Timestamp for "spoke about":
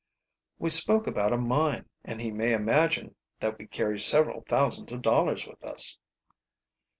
0.71-1.31